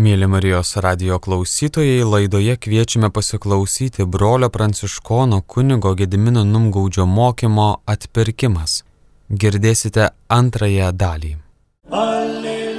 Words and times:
Mėly 0.00 0.24
Marijos 0.32 0.78
radio 0.80 1.18
klausytojai, 1.20 2.06
laidoje 2.08 2.54
kviečiame 2.64 3.10
pasiklausyti 3.12 4.06
brolio 4.14 4.48
pranciškono 4.54 5.42
kunigo 5.42 5.92
Gedimino 5.98 6.44
Numgaudžio 6.54 7.04
mokymo 7.18 7.68
atpirkimas. 7.94 8.78
Girdėsite 9.44 10.08
antrąją 10.40 10.88
dalį. 11.04 11.36
Alleluja. 11.90 12.69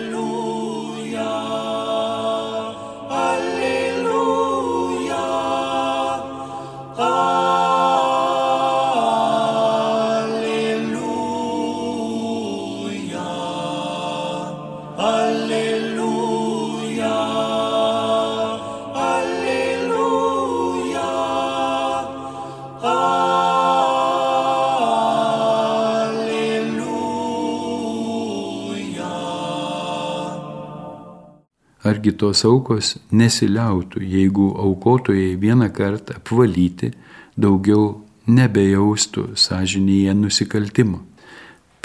Argi 32.02 32.18
tos 32.18 32.42
aukos 32.50 32.96
nesiliautų, 33.14 34.02
jeigu 34.02 34.56
aukotojai 34.58 35.36
vieną 35.38 35.68
kartą 35.70 36.16
apvalyti 36.18 36.96
daugiau 37.38 38.02
nebejaustų 38.26 39.36
sąžinėje 39.38 40.16
nusikaltimo. 40.18 41.04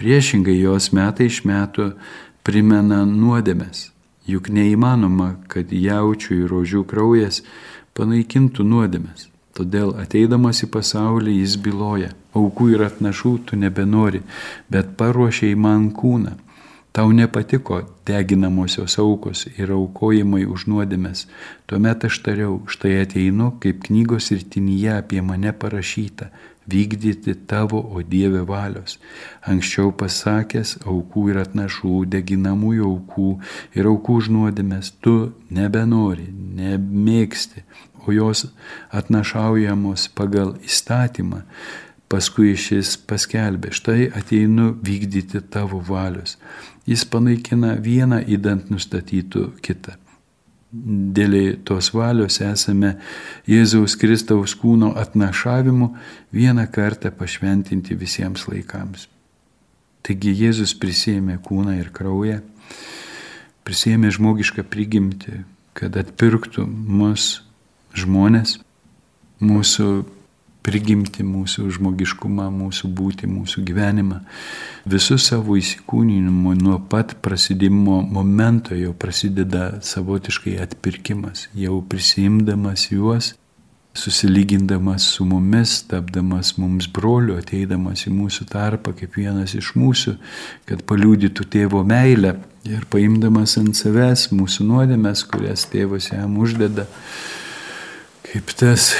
Priešingai 0.00 0.56
jos 0.56 0.88
metai 0.96 1.28
iš 1.28 1.42
metų 1.44 1.92
primena 2.42 3.04
nuodėmės, 3.04 3.90
juk 4.24 4.48
neįmanoma, 4.48 5.36
kad 5.48 5.68
jaučių 5.68 6.40
ir 6.40 6.48
rožių 6.48 6.86
kraujas 6.88 7.42
panaikintų 7.92 8.64
nuodėmės. 8.64 9.28
Todėl 9.52 9.92
ateidamas 10.00 10.62
į 10.64 10.70
pasaulį 10.72 11.42
jis 11.42 11.60
byloja, 11.60 12.14
aukų 12.32 12.72
ir 12.72 12.88
atnašų 12.88 13.36
tu 13.44 13.60
nebenori, 13.60 14.24
bet 14.72 14.96
paruošiai 14.96 15.56
man 15.56 15.90
kūną 15.92 16.38
Tau 16.96 17.12
nepatiko 17.12 17.82
deginamosios 18.08 18.94
aukos 18.98 19.42
ir 19.60 19.68
aukojimai 19.76 20.46
už 20.48 20.62
nuodėmės. 20.72 21.26
Tuomet 21.68 22.06
aš 22.08 22.22
tariau, 22.24 22.54
štai 22.72 22.94
ateinu, 23.02 23.50
kaip 23.60 23.82
knygos 23.84 24.30
ir 24.32 24.46
tinyje 24.54 24.94
apie 24.94 25.20
mane 25.20 25.52
parašyta, 25.52 26.30
vykdyti 26.64 27.36
tavo, 27.52 27.82
o 27.92 28.00
Dieve 28.00 28.40
valios. 28.48 28.96
Anksčiau 29.44 29.92
pasakęs 29.92 30.78
aukų 30.88 31.28
ir 31.34 31.42
atnašų, 31.44 32.06
deginamųjų 32.16 32.88
aukų 32.88 33.28
ir 33.76 33.92
aukų 33.92 34.16
už 34.22 34.32
nuodėmės, 34.32 34.94
tu 35.04 35.34
nebenori, 35.52 36.30
nemėgsti, 36.32 37.66
o 38.06 38.16
jos 38.16 38.46
atnašaujamos 38.88 40.08
pagal 40.16 40.56
įstatymą 40.64 41.44
Paskui 42.06 42.54
šis 42.54 42.94
paskelbė, 43.08 43.72
štai 43.74 44.06
ateinu 44.14 44.70
vykdyti 44.86 45.40
tavo 45.50 45.80
valios. 45.82 46.36
Jis 46.86 47.02
panaikina 47.10 47.74
vieną 47.82 48.20
įdant 48.30 48.68
nustatytų 48.70 49.48
kitą. 49.58 49.96
Dėl 50.70 51.56
tos 51.66 51.92
valios 51.94 52.38
esame 52.42 52.96
Jėzaus 53.48 53.96
Kristaus 53.98 54.54
kūno 54.58 54.92
atnašavimu 54.98 55.92
vieną 56.34 56.66
kartą 56.70 57.10
pašventinti 57.14 57.96
visiems 57.98 58.46
laikams. 58.50 59.08
Taigi 60.06 60.34
Jėzus 60.38 60.76
prisėmė 60.78 61.40
kūną 61.42 61.78
ir 61.80 61.90
kraują, 61.94 62.38
prisėmė 63.66 64.12
žmogišką 64.14 64.62
prigimtį, 64.70 65.40
kad 65.74 65.96
atpirktų 65.98 66.66
mus 66.66 67.40
žmonės, 67.98 68.60
mūsų 69.42 69.88
prigimti 70.66 71.22
mūsų 71.26 71.68
žmogiškumą, 71.76 72.48
mūsų 72.50 72.90
būti, 72.98 73.30
mūsų 73.30 73.62
gyvenimą. 73.68 74.20
Visų 74.90 75.18
savo 75.22 75.56
įsikūninimu 75.60 76.56
nuo 76.58 76.80
pat 76.90 77.14
prasidimo 77.22 78.00
momento 78.02 78.74
jau 78.74 78.92
prasideda 78.94 79.76
savotiškai 79.86 80.56
atpirkimas, 80.64 81.46
jau 81.54 81.78
prisimdamas 81.86 82.88
juos, 82.90 83.34
susilygindamas 83.96 85.06
su 85.14 85.24
mumis, 85.24 85.78
tapdamas 85.88 86.56
mums 86.60 86.90
broliu, 86.92 87.38
ateidamas 87.40 88.04
į 88.10 88.12
mūsų 88.16 88.48
tarpą 88.50 88.92
kaip 88.98 89.16
vienas 89.16 89.54
iš 89.56 89.72
mūsų, 89.78 90.16
kad 90.68 90.84
paliūdytų 90.88 91.46
tėvo 91.54 91.80
meilę 91.86 92.36
ir 92.66 92.84
paimdamas 92.92 93.56
ant 93.62 93.78
savęs 93.78 94.28
mūsų 94.34 94.66
nuodėmės, 94.68 95.24
kurias 95.30 95.64
tėvas 95.72 96.10
jam 96.12 96.36
uždeda 96.42 96.86
kaip 98.26 98.52
tas 98.58 98.90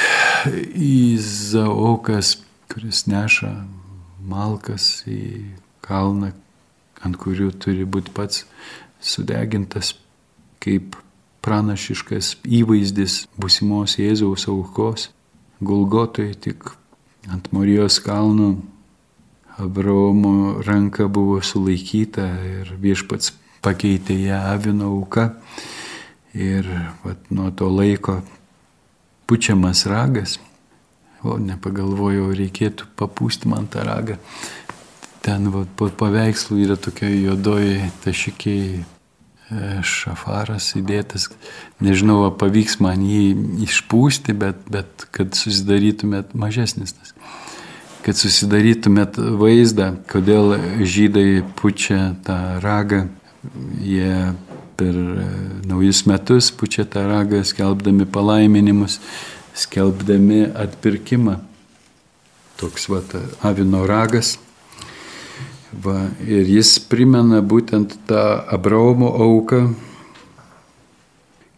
Izaokas, 0.74 2.36
kuris 2.72 3.04
neša 3.10 3.52
malkas 4.26 5.04
į 5.08 5.54
kalną, 5.86 6.32
ant 7.04 7.18
kurių 7.20 7.52
turi 7.62 7.86
būti 7.86 8.14
pats 8.16 8.44
sudegintas 9.00 9.94
kaip 10.62 10.96
pranašiškas 11.46 12.36
įvaizdis 12.42 13.26
busimos 13.38 13.98
Jėzaus 14.00 14.48
aukos. 14.50 15.10
Gulgotoje 15.62 16.34
tik 16.48 16.72
ant 17.32 17.46
Morijos 17.54 18.00
kalno 18.04 18.56
Abraomo 19.56 20.60
ranka 20.66 21.06
buvo 21.08 21.38
sulaikyta 21.40 22.26
ir 22.44 22.74
viešpats 22.82 23.32
pakeitė 23.64 24.18
ją 24.26 24.40
avino 24.52 24.90
auka. 24.92 25.30
Ir 26.36 26.68
vat, 27.04 27.22
nuo 27.32 27.48
to 27.56 27.70
laiko 27.72 28.18
pučiamas 29.26 29.87
ragas. 29.87 30.38
O 31.26 31.38
nepagalvojau, 31.42 32.31
reikėtų 32.37 32.87
papūsti 32.98 33.50
man 33.50 33.66
tą 33.70 33.82
ragą. 33.87 34.19
Ten 35.26 35.48
va, 35.50 35.64
po 35.78 35.88
paveikslu 35.91 36.60
yra 36.62 36.76
tokia 36.78 37.09
juodoji 37.10 37.88
tašikiai 38.04 38.76
e, 38.78 38.84
šafaras 39.82 40.69
įdėtas. 40.78 41.31
Nežinau, 41.82 42.20
pavyks 42.38 42.78
man 42.84 43.03
jį 43.03 43.32
išpūsti, 43.66 44.37
bet, 44.38 44.62
bet 44.70 45.09
kad 45.10 45.34
susidarytumėt 45.34 46.37
mažesnis 46.38 46.94
tas. 46.94 47.16
Kad 48.06 48.20
susidarytumėt 48.20 49.19
vaizdą, 49.19 49.97
kodėl 50.06 50.54
žydai 50.87 51.43
pučia 51.58 52.12
tą 52.22 52.60
ragą. 52.62 53.08
Jie 53.82 54.37
per 54.76 54.94
e, 54.94 55.26
naujus 55.66 56.04
metus 56.06 56.50
pučia 56.53 56.84
tą 56.84 57.06
ragą, 57.09 57.42
skelbdami 57.44 58.06
palaiminimus, 58.06 59.00
skelbdami 59.56 60.47
atpirkimą. 60.53 61.38
Toks 62.60 62.88
va 62.92 63.03
avino 63.44 63.84
ragas. 63.88 64.37
Va, 65.84 66.06
ir 66.25 66.48
jis 66.48 66.78
primena 66.88 67.42
būtent 67.44 67.98
tą 68.09 68.22
Abraomo 68.53 69.10
auką, 69.12 69.60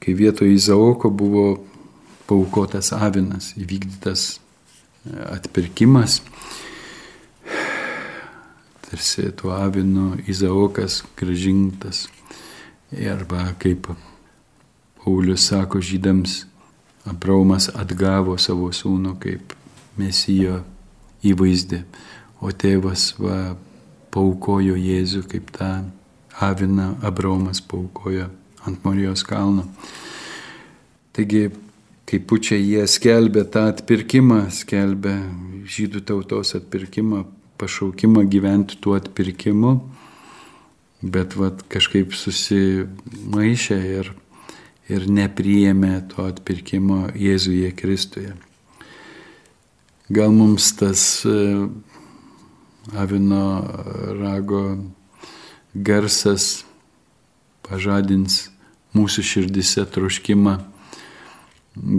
kai 0.02 0.14
vietoj 0.18 0.50
Izaoko 0.54 1.10
buvo 1.10 1.46
paukotas 2.26 2.90
avinas, 2.96 3.52
įvykdytas 3.58 4.28
e, 4.34 4.38
atpirkimas. 5.36 6.22
Tarsi 8.88 9.28
tuo 9.36 9.52
avinu 9.52 10.14
Izaokas 10.26 11.02
gražintas 11.18 12.06
Arba 12.88 13.52
kaip 13.60 13.90
Paulius 14.96 15.46
sako 15.48 15.80
žydams, 15.80 16.46
Abraumas 17.08 17.68
atgavo 17.72 18.34
savo 18.40 18.68
sūnų 18.72 19.14
kaip 19.20 19.52
mesijo 19.96 20.62
įvaizdį, 21.24 21.82
o 22.44 22.52
tėvas 22.52 23.12
va, 23.20 23.56
paukojo 24.12 24.76
Jėzų 24.76 25.22
kaip 25.30 25.52
tą 25.54 25.70
aviną 26.44 26.94
Abraumas 27.04 27.60
paukojo 27.60 28.28
ant 28.66 28.84
Morijos 28.84 29.24
kalno. 29.26 29.66
Taigi, 31.16 31.48
kai 32.08 32.20
pučia 32.20 32.56
jie 32.56 32.84
skelbė 32.88 33.44
tą 33.52 33.66
atpirkimą, 33.72 34.46
skelbė 34.54 35.14
žydų 35.68 36.04
tautos 36.08 36.54
atpirkimą, 36.56 37.24
pašaukimą 37.60 38.24
gyventi 38.30 38.78
tuo 38.80 38.96
atpirkimu, 38.96 39.76
bet 41.02 41.36
vat, 41.38 41.62
kažkaip 41.70 42.14
susimaišė 42.16 43.78
ir, 44.00 44.12
ir 44.90 45.06
nepriėmė 45.10 45.94
to 46.12 46.26
atpirkimo 46.26 47.06
Jėzuje 47.14 47.70
Kristuje. 47.78 48.34
Gal 50.08 50.32
mums 50.32 50.70
tas 50.78 51.02
e, 51.28 51.68
avino 52.96 53.42
rago 54.16 54.62
garsas 55.74 56.64
pažadins 57.68 58.46
mūsų 58.96 59.26
širdise 59.30 59.84
troškimą 59.92 60.56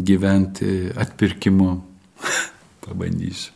gyventi 0.09 0.89
atpirkimu. 0.97 1.77
Pabandysiu. 2.83 3.53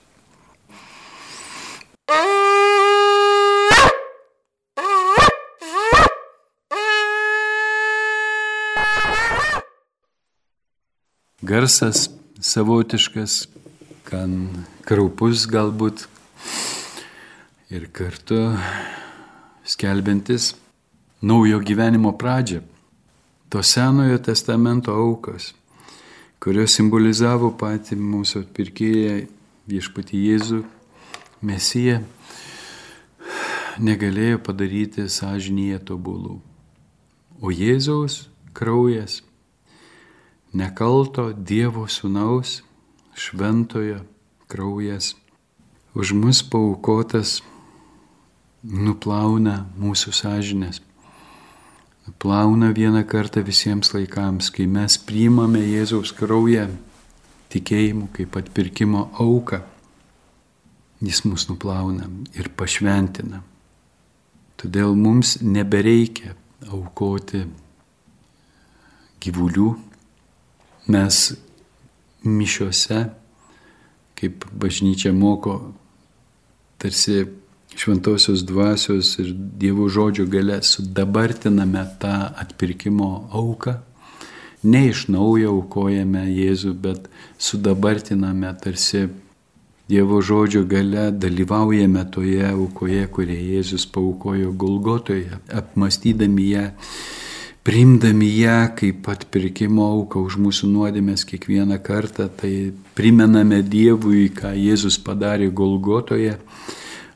Garsas 11.43 12.07
savotiškas, 12.39 13.47
gan 14.07 14.47
kraupus 14.87 15.43
galbūt 15.51 16.05
ir 17.73 17.89
kartu 17.91 18.37
skelbiantis 19.67 20.53
naujo 21.19 21.59
gyvenimo 21.59 22.13
pradžią. 22.15 22.61
To 23.51 23.59
senojo 23.63 24.21
testamento 24.23 24.95
aukas, 24.95 25.51
kurios 26.39 26.77
simbolizavo 26.79 27.51
patį 27.59 27.99
mūsų 27.99 28.45
atpirkėją 28.45 29.19
viešpatį 29.67 30.23
Jėzų, 30.29 30.61
Mesiją, 31.43 31.99
negalėjo 33.83 34.39
padaryti 34.47 35.09
sąžinėje 35.11 35.83
tobulų. 35.91 36.39
O 37.43 37.51
Jėzaus 37.51 38.29
kraujas, 38.55 39.19
nekalto 40.53 41.31
Dievo 41.33 41.87
sūnaus, 41.89 42.61
šventojo 43.17 44.03
kraujas, 44.47 45.13
už 45.93 46.13
mus 46.17 46.41
paukotas 46.45 47.41
nuplauna 48.63 49.63
mūsų 49.77 50.13
sąžinės. 50.15 50.81
Nuplauna 52.03 52.73
vieną 52.75 53.05
kartą 53.07 53.43
visiems 53.45 53.93
laikams, 53.95 54.49
kai 54.51 54.65
mes 54.67 54.97
priimame 54.99 55.61
Jėzaus 55.63 56.11
kraują 56.15 56.67
tikėjimu 57.53 58.09
kaip 58.15 58.35
atpirkimo 58.39 59.07
auką. 59.23 59.61
Jis 61.03 61.23
mus 61.27 61.47
nuplauna 61.49 62.07
ir 62.35 62.49
pašventina. 62.55 63.41
Todėl 64.59 64.95
mums 64.95 65.37
nebereikia 65.43 66.35
aukoti 66.71 67.43
gyvulių. 69.23 69.71
Mes 70.87 71.19
mišiuose, 72.23 73.05
kaip 74.19 74.45
bažnyčia 74.51 75.13
moko, 75.15 75.73
tarsi 76.77 77.25
šventosios 77.75 78.43
dvasios 78.45 79.17
ir 79.19 79.33
Dievo 79.33 79.87
žodžio 79.89 80.25
gale 80.27 80.61
sudabartiname 80.63 81.85
tą 81.99 82.13
atpirkimo 82.43 83.29
auką. 83.31 83.79
Ne 84.63 84.87
iš 84.89 85.07
naujo 85.11 85.57
aukojame 85.57 86.23
Jėzų, 86.31 86.73
bet 86.79 87.09
sudabartiname 87.37 88.53
tarsi 88.63 89.07
Dievo 89.87 90.21
žodžio 90.23 90.63
gale, 90.63 91.09
dalyvaujame 91.11 92.05
toje 92.11 92.45
aukoje, 92.47 93.07
kurią 93.11 93.35
Jėzus 93.35 93.83
paukojo 93.91 94.53
Golgotoje, 94.55 95.39
apmastydami 95.51 96.45
ją, 96.53 96.69
priimdami 97.63 98.27
ją 98.37 98.59
kaip 98.75 99.07
atpirkimo 99.07 99.85
auką 99.95 100.23
už 100.27 100.37
mūsų 100.43 100.67
nuodėmės 100.67 101.23
kiekvieną 101.27 101.79
kartą, 101.83 102.27
tai 102.27 102.73
primename 102.97 103.61
Dievui, 103.63 104.27
ką 104.35 104.51
Jėzus 104.51 104.99
padarė 104.99 105.47
Golgotoje 105.47 106.37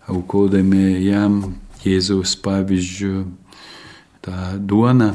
aukodami 0.07 1.03
jam 1.03 1.41
Jėzaus 1.83 2.37
pavyzdžių 2.43 3.25
tą 4.23 4.39
duoną, 4.71 5.11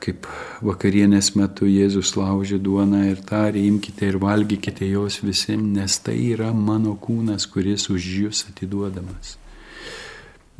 kaip 0.00 0.26
vakarienės 0.64 1.34
metu 1.36 1.68
Jėzus 1.68 2.14
laužė 2.16 2.58
duoną 2.64 3.04
ir 3.12 3.20
tarė, 3.28 3.60
imkite 3.68 4.08
ir 4.08 4.20
valgykite 4.24 4.88
jos 4.88 5.20
visi, 5.24 5.56
nes 5.60 6.00
tai 6.00 6.16
yra 6.32 6.52
mano 6.56 6.96
kūnas, 7.00 7.48
kuris 7.52 7.90
už 7.92 8.12
jūs 8.24 8.46
atiduodamas. 8.48 9.36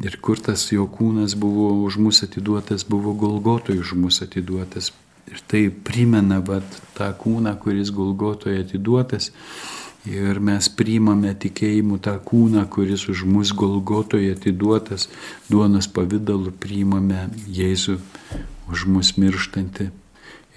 Ir 0.02 0.16
kur 0.18 0.40
tas 0.42 0.66
jo 0.72 0.88
kūnas 0.90 1.36
buvo 1.38 1.68
už 1.86 2.00
mus 2.02 2.24
atiduotas, 2.26 2.82
buvo 2.88 3.12
Golgotoje 3.14 3.78
už 3.78 3.94
mus 3.94 4.22
atiduotas. 4.24 4.90
Ir 5.30 5.40
tai 5.46 5.68
primena 5.70 6.40
vat, 6.44 6.66
tą 6.98 7.12
kūną, 7.14 7.54
kuris 7.62 7.92
Golgotoje 7.94 8.64
atiduotas. 8.64 9.30
Ir 10.04 10.36
mes 10.42 10.66
priimame 10.68 11.30
tikėjimu 11.40 11.96
tą 12.04 12.18
kūną, 12.20 12.66
kuris 12.68 13.06
už 13.08 13.22
mus 13.24 13.54
Golgotoje 13.56 14.34
atiduotas, 14.34 15.08
duonos 15.48 15.88
pavydalu 15.88 16.52
priimame 16.60 17.30
Jėzų 17.48 17.96
už 18.68 18.84
mus 18.90 19.14
mirštantį 19.16 19.88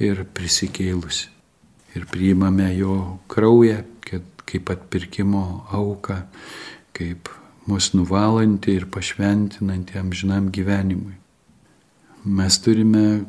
ir 0.03 0.25
prisikėlusi. 0.35 1.29
Ir 1.95 2.09
priimame 2.09 2.73
jo 2.75 3.21
kraują, 3.31 3.85
kaip 4.03 4.69
atpirkimo 4.73 5.67
auką, 5.71 6.25
kaip 6.97 7.31
mus 7.67 7.91
nuvalanti 7.93 8.77
ir 8.79 8.87
pašventinanti 8.91 9.99
amžinam 9.99 10.51
gyvenimui. 10.51 11.17
Mes 12.27 12.57
turime 12.59 13.25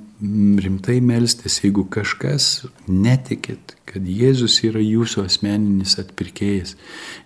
rimtai 0.58 0.98
melstis, 1.00 1.60
jeigu 1.62 1.84
kažkas 1.90 2.64
netikit, 2.88 3.76
kad 3.86 4.02
Jėzus 4.02 4.56
yra 4.66 4.80
jūsų 4.82 5.22
asmeninis 5.28 5.94
atpirkėjas, 6.02 6.74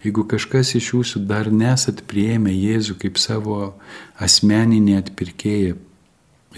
jeigu 0.05 0.27
kažkas 0.29 0.75
iš 0.77 0.91
jūsų 0.93 1.23
dar 1.29 1.49
nesat 1.53 2.05
prieėmę 2.11 2.53
Jėzų 2.53 2.99
kaip 3.01 3.21
savo 3.21 3.73
asmeninį 4.21 4.99
atpirkėją, 5.01 5.79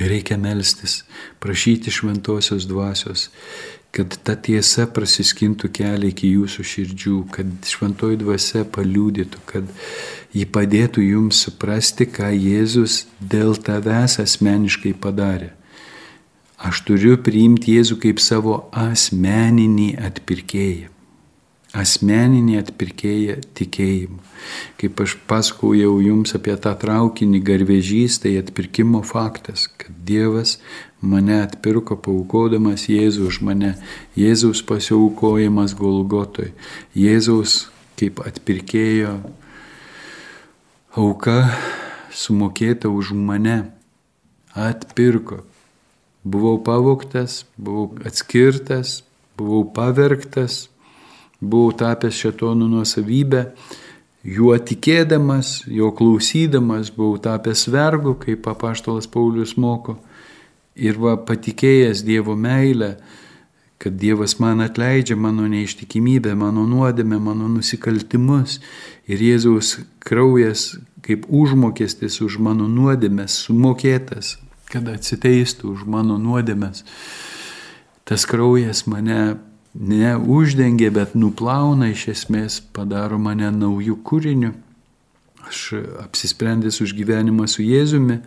reikia 0.00 0.38
melstis, 0.40 1.04
prašyti 1.38 1.94
šventosios 1.94 2.66
dvasios, 2.66 3.28
kad 3.94 4.14
ta 4.26 4.35
tiesa 4.35 4.88
prasiskintų 4.91 5.70
kelią 5.75 6.11
iki 6.11 6.32
jūsų 6.35 6.67
širdžių, 6.70 7.19
kad 7.35 7.69
šventoji 7.70 8.19
dvasia 8.23 8.64
paliūdytų, 8.75 9.43
kad 9.46 9.69
ji 10.35 10.46
padėtų 10.50 11.05
jums 11.06 11.44
suprasti, 11.46 12.08
ką 12.11 12.32
Jėzus 12.35 13.05
dėl 13.20 13.55
tavęs 13.55 14.19
asmeniškai 14.25 14.96
padarė. 14.99 15.52
Aš 16.64 16.81
turiu 16.88 17.19
priimti 17.20 17.76
Jėzų 17.76 18.00
kaip 18.02 18.23
savo 18.23 18.64
asmeninį 18.73 19.94
atpirkėją. 20.11 20.94
Asmeninį 21.75 22.61
atpirkėją 22.61 23.41
tikėjimu. 23.59 24.21
Kaip 24.79 25.00
aš 25.03 25.17
pasakojau 25.26 25.97
jums 26.05 26.37
apie 26.38 26.55
tą 26.62 26.71
traukinį 26.79 27.41
garvežys, 27.43 28.21
tai 28.23 28.37
atpirkimo 28.38 29.03
faktas, 29.03 29.67
kad 29.67 29.97
Dievas 30.06 30.61
mane 31.03 31.41
atpirko 31.43 31.99
paukodamas 31.99 32.87
Jėzų 32.87 33.26
už 33.31 33.41
mane, 33.47 33.75
Jėzaus 34.15 34.62
pasiaukojimas 34.67 35.75
Golgotoj, 35.79 36.53
Jėzaus 36.94 37.65
kaip 37.99 38.23
atpirkėjo 38.23 39.17
auka 40.94 41.38
sumokėta 42.15 42.91
už 42.91 43.12
mane, 43.19 43.65
atpirko. 44.55 45.43
Buvau 46.25 46.56
pavoktas, 46.65 47.43
buvau 47.59 47.90
atskirtas, 48.07 49.02
buvau 49.37 49.66
pavergtas, 49.76 50.69
buvau 51.41 51.73
tapęs 51.76 52.19
šetonų 52.21 52.69
nuosavybę, 52.76 53.45
juo 54.25 54.55
tikėdamas, 54.59 55.64
jo 55.69 55.91
klausydamas, 55.97 56.93
buvau 56.95 57.19
tapęs 57.23 57.67
vergu, 57.73 58.17
kaip 58.21 58.49
apaštalas 58.50 59.11
Paulius 59.11 59.57
moko. 59.57 59.99
Ir 60.75 60.99
va 60.99 61.14
patikėjęs 61.17 62.03
Dievo 62.03 62.35
meilę, 62.35 62.97
kad 63.79 63.95
Dievas 64.00 64.38
man 64.41 64.62
atleidžia 64.64 65.14
mano 65.17 65.45
neištikimybę, 65.50 66.33
mano 66.35 66.64
nuodėmę, 66.67 67.21
mano 67.23 67.50
nusikaltimus. 67.53 68.59
Ir 69.07 69.23
Jėzaus 69.23 69.76
kraujas 70.03 70.73
kaip 71.05 71.26
užmokestis 71.29 72.21
už 72.25 72.38
mano 72.41 72.67
nuodėmės 72.71 73.37
sumokėtas, 73.45 74.38
kad 74.73 74.88
atsiteistų 74.88 75.75
už 75.75 75.85
mano 75.91 76.17
nuodėmės. 76.19 76.85
Tas 78.09 78.25
kraujas 78.29 78.87
mane 78.88 79.37
neuždengia, 79.75 80.90
bet 80.95 81.14
nuplauna 81.19 81.90
iš 81.93 82.09
esmės, 82.14 82.61
padaro 82.75 83.19
mane 83.19 83.50
naujų 83.54 83.99
kūrinių. 84.07 84.52
Aš 85.45 85.62
apsisprendęs 86.00 86.81
už 86.81 86.95
gyvenimą 86.97 87.49
su 87.50 87.64
Jėzumi 87.66 88.23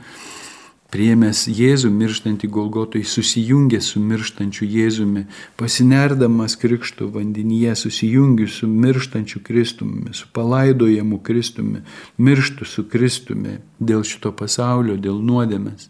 Priemęs 0.88 1.42
Jėzų 1.51 1.89
mirštantį 1.92 2.48
Golgotoj 2.48 3.01
susijungė 3.12 3.82
su 3.84 4.00
mirštančiu 4.00 4.63
Jėzumi, 4.72 5.25
pasinerdamas 5.60 6.56
krikšto 6.62 7.10
vandenyje 7.12 7.74
susijungiu 7.75 8.48
su 8.48 8.70
mirštančiu 8.72 9.42
Kristumi, 9.44 10.13
su 10.16 10.30
palaidojamu 10.32 11.20
Kristumi, 11.20 11.84
mirštu 12.18 12.66
su 12.66 12.86
Kristumi 12.88 13.58
dėl 13.84 14.06
šito 14.08 14.32
pasaulio, 14.32 14.96
dėl 14.96 15.20
nuodėmės. 15.27 15.89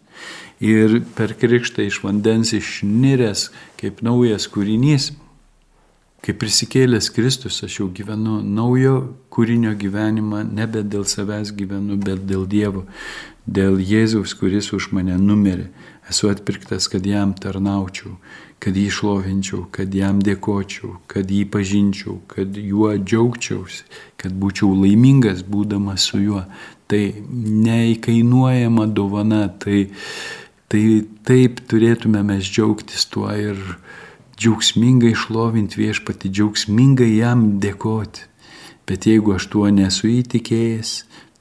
Ir 0.58 0.98
per 1.14 1.36
krikštą 1.38 1.86
iš 1.86 2.02
vandens 2.02 2.50
išniręs 2.58 3.52
kaip 3.78 4.02
naujas 4.02 4.50
kūrinys, 4.50 5.12
kaip 6.24 6.40
prisikėlęs 6.42 7.10
Kristus, 7.14 7.62
aš 7.64 7.80
jau 7.80 7.88
gyvenu 7.94 8.40
naujo 8.42 8.94
kūrinio 9.32 9.74
gyvenimą, 9.78 10.42
nebe 10.44 10.82
dėl 10.82 11.06
savęs 11.08 11.54
gyvenu, 11.56 11.98
bet 12.02 12.26
dėl 12.28 12.46
Dievo 12.50 12.86
dėl 13.48 13.80
Jėzaus, 13.80 14.34
kuris 14.36 14.72
už 14.76 14.90
mane 14.92 15.16
numirė. 15.20 15.68
Esu 16.08 16.30
atpirktas, 16.30 16.88
kad 16.88 17.04
jam 17.04 17.34
tarnaučiau, 17.36 18.14
kad 18.62 18.76
jį 18.76 18.86
šlovinčiau, 18.96 19.66
kad 19.72 19.92
jam 19.94 20.22
dėkočiau, 20.24 20.94
kad 21.10 21.28
jį 21.28 21.44
pažinčiau, 21.52 22.18
kad 22.30 22.56
juo 22.56 22.94
džiaugčiausi, 22.96 23.84
kad 24.20 24.32
būčiau 24.32 24.72
laimingas 24.72 25.44
būdamas 25.44 26.08
su 26.08 26.22
juo. 26.22 26.44
Tai 26.88 27.02
neįkainuojama 27.28 28.86
dovana, 28.96 29.42
tai, 29.60 29.90
tai 30.72 30.82
taip 31.28 31.60
turėtume 31.68 32.24
mes 32.24 32.48
džiaugtis 32.48 33.04
tuo 33.12 33.28
ir 33.36 33.60
džiaugsmingai 34.38 35.14
šlovinti 35.18 35.80
viešpati, 35.80 36.30
džiaugsmingai 36.30 37.10
jam 37.16 37.58
dėkoti. 37.62 38.26
Bet 38.88 39.06
jeigu 39.08 39.34
aš 39.34 39.48
tuo 39.52 39.66
nesu 39.74 40.08
įtikėjęs, 40.08 40.92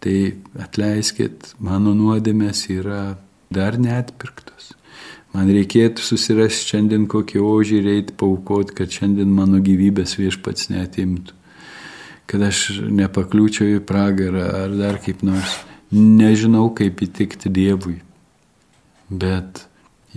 tai 0.03 0.17
atleiskit, 0.59 1.53
mano 1.63 1.93
nuodėmės 1.95 2.65
yra 2.73 3.17
dar 3.53 3.77
neatpirktos. 3.79 4.73
Man 5.35 5.51
reikėtų 5.53 6.01
susirasti 6.01 6.71
šiandien 6.71 7.05
kokį 7.11 7.41
ožį 7.43 7.79
ir 7.81 7.89
eiti 7.91 8.15
paukoti, 8.17 8.73
kad 8.77 8.93
šiandien 8.93 9.29
mano 9.33 9.61
gyvybės 9.63 10.17
viešpats 10.19 10.71
netimtų. 10.73 11.35
Kad 12.27 12.43
aš 12.49 12.63
nepakliūčiau 12.81 13.77
į 13.77 13.83
pragarą 13.87 14.47
ar 14.63 14.73
dar 14.75 14.99
kaip 15.03 15.21
nors. 15.23 15.59
Nežinau, 15.93 16.65
kaip 16.75 16.99
įtikti 17.05 17.51
Dievui. 17.53 18.01
Bet 19.07 19.63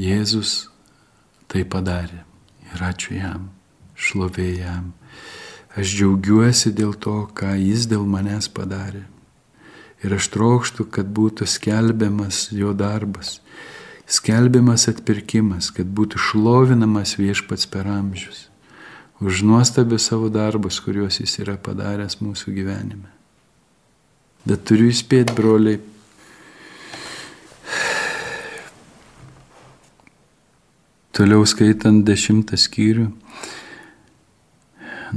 Jėzus 0.01 0.65
tai 1.47 1.63
padarė. 1.63 2.25
Ir 2.75 2.85
ačiū 2.87 3.17
jam, 3.19 3.49
šlovė 3.99 4.51
jam. 4.61 4.93
Aš 5.79 5.95
džiaugiuosi 5.97 6.73
dėl 6.75 6.95
to, 6.99 7.17
ką 7.35 7.55
jis 7.59 7.87
dėl 7.91 8.07
manęs 8.07 8.51
padarė. 8.51 9.05
Ir 10.01 10.17
aš 10.17 10.31
trokštų, 10.35 10.87
kad 10.95 11.11
būtų 11.13 11.47
skelbiamas 11.51 12.49
jo 12.57 12.73
darbas, 12.75 13.39
skelbiamas 14.09 14.89
atpirkimas, 14.91 15.69
kad 15.75 15.87
būtų 15.87 16.23
šlovinamas 16.31 17.19
viešpats 17.21 17.69
per 17.71 17.91
amžius 17.91 18.47
už 19.21 19.43
nuostabius 19.43 20.09
savo 20.09 20.29
darbus, 20.29 20.81
kuriuos 20.81 21.21
jis 21.21 21.39
yra 21.43 21.59
padaręs 21.61 22.19
mūsų 22.25 22.55
gyvenime. 22.57 23.11
Bet 24.49 24.65
turiu 24.65 24.89
įspėti, 24.89 25.35
broliai, 25.37 25.81
Toliau 31.11 31.43
skaitant 31.43 32.05
dešimtą 32.07 32.55
skyrių 32.61 33.09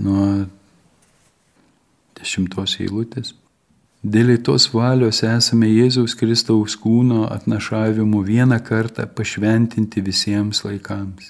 nuo 0.01 0.25
dešimtos 2.17 2.79
eilutės. 2.81 3.35
Dėl 4.03 4.33
tos 4.43 4.65
valios 4.73 5.21
esame 5.23 5.69
Jėzaus 5.69 6.17
Kristaus 6.19 6.73
kūno 6.75 7.21
atnašavimu 7.31 8.19
vieną 8.27 8.57
kartą 8.65 9.05
pašventinti 9.07 10.01
visiems 10.03 10.65
laikams. 10.65 11.29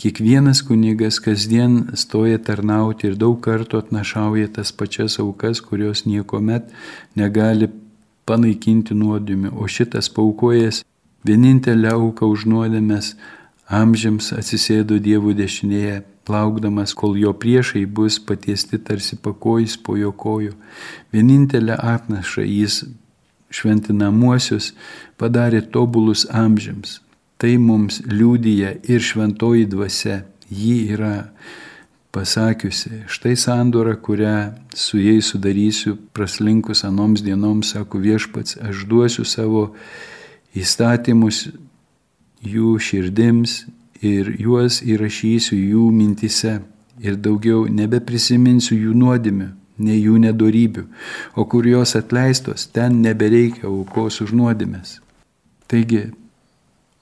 Kiekvienas 0.00 0.64
kunigas 0.66 1.20
kasdien 1.22 1.92
stoja 1.94 2.40
tarnauti 2.42 3.06
ir 3.10 3.18
daug 3.20 3.36
kartų 3.44 3.84
atnašauja 3.84 4.48
tas 4.56 4.72
pačias 4.72 5.20
aukas, 5.22 5.60
kurios 5.60 6.02
niekuomet 6.08 6.72
negali 7.14 7.68
panaikinti 8.26 8.96
nuodėmį, 8.96 9.52
o 9.54 9.68
šitas 9.70 10.10
paukojas 10.10 10.82
vienintelę 11.22 11.92
auką 11.94 12.26
už 12.32 12.48
nuodėmės 12.50 13.14
amžiams 13.70 14.32
atsisėdo 14.36 14.98
Dievo 15.02 15.32
dešinėje, 15.36 16.02
laukdamas, 16.30 16.94
kol 16.94 17.16
jo 17.18 17.32
priešai 17.34 17.84
bus 17.86 18.18
patiesti 18.22 18.78
tarsi 18.78 19.16
pakojais 19.18 19.76
po 19.82 19.96
jo 19.98 20.12
kojų. 20.12 20.54
Vienintelę 21.14 21.74
atnašą 21.74 22.44
jis 22.46 22.84
šventinamuosius 23.50 24.72
padarė 25.18 25.62
tobulus 25.74 26.26
amžiams. 26.30 27.00
Tai 27.40 27.56
mums 27.58 28.02
liūdija 28.06 28.76
ir 28.90 29.02
šventoji 29.02 29.66
dvasia. 29.70 30.22
Ji 30.50 30.90
yra 30.90 31.30
pasakiusi, 32.10 33.04
štai 33.06 33.36
sandora, 33.38 33.94
kurią 33.94 34.50
su 34.74 34.98
jais 34.98 35.28
sudarysiu 35.30 35.94
praslinkus 36.12 36.82
anoms 36.84 37.22
dienoms, 37.22 37.70
sako 37.70 38.00
viešpats, 38.02 38.58
aš 38.66 38.82
duosiu 38.90 39.24
savo 39.24 39.68
įstatymus 40.58 41.44
jų 42.46 42.76
širdims 42.80 43.64
ir 44.00 44.32
juos 44.40 44.80
įrašysiu 44.82 45.56
jų 45.58 45.88
mintise 45.92 46.60
ir 47.00 47.16
daugiau 47.16 47.66
nebeprisiminsiu 47.68 48.76
jų 48.76 48.94
nuodėmių, 48.96 49.48
nei 49.80 50.00
jų 50.00 50.20
nedorybių, 50.24 50.84
o 51.36 51.44
kur 51.48 51.66
jos 51.68 51.96
atleistos, 51.96 52.66
ten 52.68 53.00
nebereikia 53.04 53.68
aukos 53.68 54.20
už 54.24 54.34
nuodėmės. 54.36 54.98
Taigi, 55.70 56.10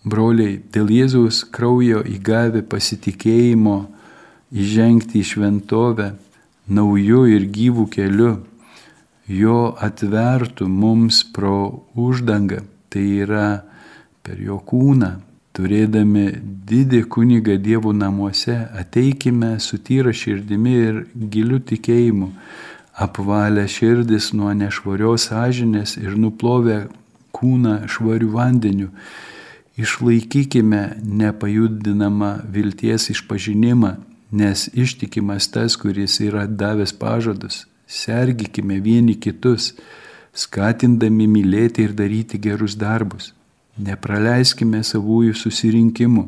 broliai, 0.07 0.59
dėl 0.73 0.91
Jėzaus 0.93 1.43
kraujo 1.51 2.05
įgavę 2.07 2.63
pasitikėjimo 2.63 3.79
įžengti 4.55 5.23
į 5.23 5.29
šventovę 5.33 6.13
naujų 6.69 7.25
ir 7.35 7.49
gyvų 7.53 7.89
keliu, 7.95 8.35
jo 9.29 9.61
atvertų 9.75 10.69
mums 10.69 11.23
pro 11.35 11.85
uždangą, 11.99 12.63
tai 12.89 13.05
yra 13.25 13.49
per 14.23 14.39
jo 14.41 14.61
kūną, 14.65 15.17
turėdami 15.59 16.29
didį 16.71 17.03
kunigą 17.11 17.57
Dievo 17.59 17.91
namuose, 17.93 18.55
ateikime 18.79 19.57
su 19.59 19.81
tyra 19.83 20.13
širdimi 20.15 20.75
ir 20.85 21.01
giliu 21.35 21.59
tikėjimu, 21.59 22.31
apvalę 22.95 23.65
širdis 23.71 24.31
nuo 24.39 24.53
nešvarios 24.55 25.29
sąžinės 25.31 25.97
ir 25.99 26.15
nuplovę 26.19 26.85
kūną 27.35 27.75
švarių 27.91 28.29
vandeniu, 28.35 28.91
išlaikykime 29.79 30.83
nepajudinamą 31.23 32.33
vilties 32.55 33.09
išpažinimą, 33.15 33.97
nes 34.39 34.67
ištikimas 34.75 35.49
tas, 35.55 35.79
kuris 35.81 36.21
yra 36.23 36.45
davęs 36.47 36.95
pažadus, 37.01 37.65
sergikime 37.87 38.79
vieni 38.85 39.17
kitus, 39.19 39.73
skatindami 40.35 41.27
mylėti 41.31 41.89
ir 41.89 41.97
daryti 41.99 42.39
gerus 42.43 42.77
darbus 42.79 43.33
Nepraleiskime 43.79 44.83
savųjų 44.85 45.37
susirinkimų, 45.39 46.25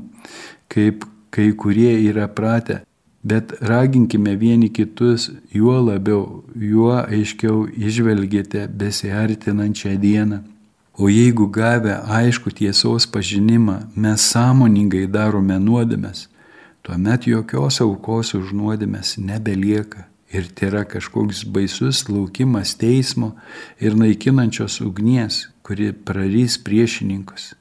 kaip 0.71 1.05
kai 1.35 1.51
kurie 1.59 1.93
yra 2.07 2.29
pratę, 2.29 2.81
bet 3.23 3.53
raginkime 3.61 4.37
vieni 4.37 4.71
kitus, 4.73 5.31
juo 5.53 5.77
labiau, 5.83 6.45
juo 6.55 6.95
aiškiau 7.03 7.67
išvelgėte 7.75 8.67
besiartinančią 8.69 9.97
dieną. 10.01 10.41
O 11.01 11.09
jeigu 11.09 11.47
gavę 11.49 11.97
aišku 12.05 12.51
tiesos 12.53 13.07
pažinimą 13.09 13.77
mes 13.97 14.25
sąmoningai 14.33 15.07
darome 15.09 15.57
nuodėmes, 15.59 16.29
tuomet 16.83 17.27
jokios 17.31 17.81
aukos 17.81 18.35
už 18.37 18.53
nuodėmes 18.53 19.17
nebelieka 19.17 20.11
ir 20.33 20.49
tai 20.55 20.69
yra 20.71 20.85
kažkoks 20.85 21.45
baisus 21.45 22.05
laukimas 22.09 22.75
teismo 22.79 23.33
ir 23.81 23.97
naikinančios 23.99 24.81
ugnies, 24.85 25.49
kuri 25.67 25.93
prarys 25.93 26.59
priešininkus. 26.65 27.55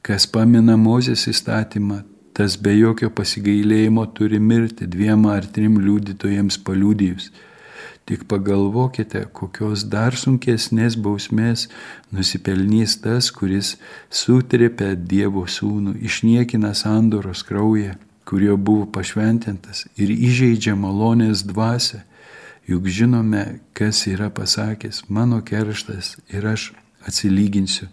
Kas 0.00 0.26
pamina 0.26 0.76
Mozės 0.80 1.26
įstatymą, 1.30 2.00
tas 2.36 2.56
be 2.56 2.72
jokio 2.76 3.10
pasigailėjimo 3.12 4.06
turi 4.16 4.40
mirti 4.40 4.88
dviem 4.88 5.26
ar 5.28 5.46
trim 5.46 5.78
liudytojams 5.84 6.60
paliūdijus. 6.64 7.30
Tik 8.08 8.24
pagalvokite, 8.30 9.26
kokios 9.36 9.84
dar 9.92 10.16
sunkesnės 10.18 10.96
bausmės 10.98 11.68
nusipelnys 12.10 12.96
tas, 13.04 13.28
kuris 13.30 13.76
sutrėpia 14.10 14.94
Dievo 14.96 15.44
sūnų, 15.46 15.98
išniekina 16.08 16.72
sandoros 16.74 17.44
kraują 17.46 17.98
kurio 18.30 18.56
buvo 18.56 18.86
pašventintas 18.94 19.88
ir 19.98 20.10
įžeidžia 20.14 20.76
malonės 20.78 21.42
dvasę, 21.48 22.04
juk 22.68 22.86
žinome, 22.88 23.60
kas 23.72 24.06
yra 24.10 24.30
pasakęs, 24.30 25.04
mano 25.08 25.40
kerštas 25.44 26.16
ir 26.28 26.46
aš 26.46 26.72
atsilyginsiu. 27.06 27.88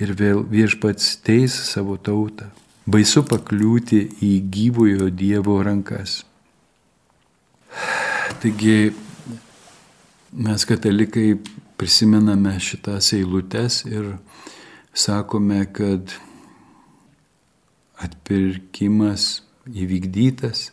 Ir 0.00 0.14
vėl 0.16 0.40
viešpats 0.48 1.18
teis 1.20 1.52
savo 1.68 1.98
tautą. 2.00 2.48
Baisu 2.88 3.22
pakliūti 3.28 4.00
į 4.24 4.32
gyvojo 4.50 5.10
Dievo 5.12 5.58
rankas. 5.62 6.22
Taigi 8.40 8.94
mes 10.32 10.64
katalikai 10.64 11.34
prisimename 11.76 12.56
šitas 12.60 13.12
eilutes 13.16 13.82
ir 13.84 14.14
sakome, 14.96 15.62
kad 15.72 16.16
atpirkimas 18.00 19.42
įvykdytas, 19.68 20.70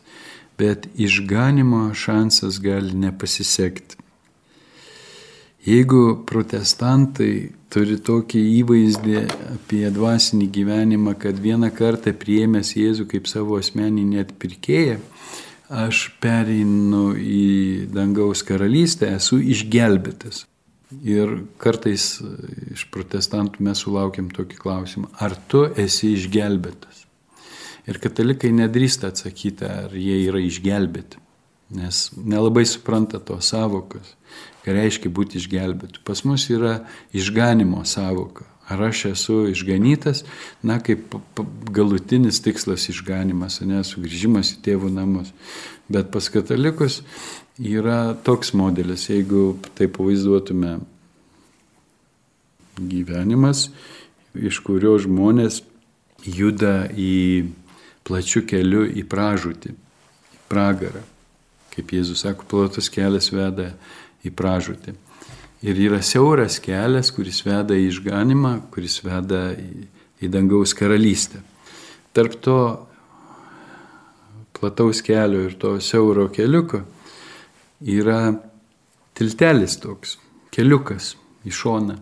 bet 0.58 0.88
išganimo 0.98 1.88
šansas 1.94 2.58
gali 2.62 2.94
nepasisekti. 2.94 3.96
Jeigu 5.68 6.22
protestantai 6.26 7.50
turi 7.72 7.98
tokį 8.00 8.40
įvaizdį 8.62 9.16
apie 9.54 9.88
dvasinį 9.92 10.46
gyvenimą, 10.54 11.16
kad 11.20 11.40
vieną 11.42 11.68
kartą 11.76 12.14
priėmęs 12.16 12.72
Jėzų 12.78 13.08
kaip 13.10 13.28
savo 13.28 13.58
asmeninį 13.60 14.22
atpirkėją, 14.22 15.00
aš 15.68 16.04
pereinu 16.22 17.10
į 17.18 17.88
dangaus 17.92 18.44
karalystę, 18.48 19.10
esu 19.18 19.40
išgelbėtas. 19.42 20.46
Ir 21.04 21.34
kartais 21.60 22.14
iš 22.72 22.86
protestantų 22.94 23.66
mes 23.66 23.84
sulaukiam 23.84 24.30
tokį 24.32 24.62
klausimą, 24.62 25.12
ar 25.20 25.36
tu 25.52 25.66
esi 25.76 26.14
išgelbėtas? 26.16 27.07
Ir 27.88 27.96
katalikai 28.02 28.50
nedrįsta 28.52 29.08
atsakyti, 29.12 29.64
ar 29.64 29.94
jie 29.96 30.18
yra 30.26 30.42
išgelbėti, 30.44 31.22
nes 31.78 32.08
nelabai 32.16 32.66
supranta 32.68 33.20
to 33.20 33.38
savokos, 33.44 34.12
ką 34.64 34.76
reiškia 34.76 35.12
būti 35.14 35.40
išgelbėtų. 35.40 36.04
Pas 36.04 36.20
mus 36.28 36.44
yra 36.52 36.82
išganimo 37.16 37.84
savoka. 37.88 38.44
Ar 38.68 38.82
aš 38.90 39.06
esu 39.14 39.38
išganytas, 39.48 40.26
na, 40.60 40.76
kaip 40.84 41.14
galutinis 41.72 42.42
tikslas 42.44 42.84
išganimas, 42.92 43.62
ne, 43.64 43.80
sugrįžimas 43.80 44.50
į 44.58 44.60
tėvų 44.66 44.90
namus. 44.92 45.32
Bet 45.88 46.10
pas 46.12 46.28
katalikus 46.28 47.00
yra 47.56 48.12
toks 48.26 48.52
modelis, 48.52 49.06
jeigu 49.08 49.54
taip 49.78 49.96
pavaizduotume 49.96 50.74
gyvenimas, 52.76 53.70
iš 54.36 54.60
kurio 54.66 54.98
žmonės 55.00 55.62
juda 56.28 56.90
į 56.92 57.48
plačių 58.08 58.42
kelių 58.48 58.86
į 58.98 59.04
pražūtį, 59.10 59.74
į 60.34 60.40
pragarą. 60.50 61.04
Kaip 61.74 61.92
Jėzus 61.94 62.24
sako, 62.24 62.46
platus 62.50 62.88
kelias 62.90 63.30
veda 63.30 63.70
į 64.26 64.32
pražūtį. 64.34 64.96
Ir 65.68 65.78
yra 65.88 66.00
siauras 66.06 66.58
kelias, 66.62 67.12
kuris 67.14 67.42
veda 67.46 67.76
į 67.76 67.88
išganimą, 67.92 68.54
kuris 68.74 69.00
veda 69.04 69.48
į, 69.58 69.86
į 70.22 70.30
dangaus 70.32 70.74
karalystę. 70.78 71.42
Tarp 72.14 72.38
to 72.42 72.58
plataus 74.58 75.02
kelio 75.06 75.44
ir 75.46 75.54
to 75.58 75.76
siauro 75.82 76.28
keliuko 76.34 76.82
yra 77.80 78.32
tiltelis 79.18 79.78
toks, 79.82 80.16
keliukas 80.54 81.14
į 81.46 81.54
šoną. 81.54 81.98